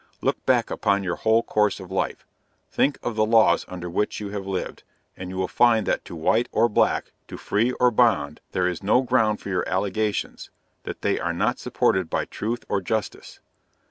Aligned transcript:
Look 0.19 0.43
back 0.47 0.71
upon 0.71 1.03
your 1.03 1.17
whole 1.17 1.43
course 1.43 1.79
of 1.79 1.91
life; 1.91 2.25
think 2.71 2.97
of 3.03 3.15
the 3.15 3.23
laws 3.23 3.65
under 3.67 3.87
which 3.87 4.19
you 4.19 4.29
have 4.31 4.47
lived, 4.47 4.81
and 5.15 5.29
you 5.29 5.37
will 5.37 5.47
find 5.47 5.85
that 5.85 6.03
to 6.05 6.15
white 6.15 6.49
or 6.51 6.67
black, 6.67 7.11
to 7.27 7.37
free 7.37 7.73
or 7.73 7.91
bond, 7.91 8.41
there 8.51 8.67
is 8.67 8.81
no 8.81 9.03
ground 9.03 9.41
for 9.41 9.49
your 9.49 9.69
allegations; 9.69 10.49
that 10.85 11.03
they 11.03 11.19
are 11.19 11.33
not 11.33 11.59
supported 11.59 12.09
by 12.09 12.25
truth 12.25 12.65
or 12.67 12.81
justice. 12.81 13.41